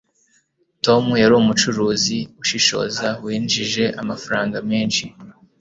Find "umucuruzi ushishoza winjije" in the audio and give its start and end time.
1.41-3.83